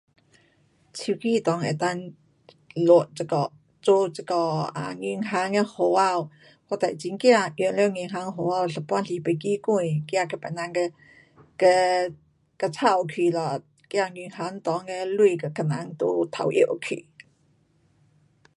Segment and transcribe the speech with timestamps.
[0.95, 2.15] 手机内能够
[2.73, 3.51] 录这个，
[3.83, 6.27] 做这个啊银行的户口，
[6.69, 9.39] 我哒很怕用了银行的户口，有时候忘记关，怕
[9.77, 10.73] 被别人
[11.55, 11.67] 给，
[12.57, 13.61] 给抄去咯，
[13.91, 14.71] 怕银行内的
[15.37, 17.05] 钱给人都偷拿去。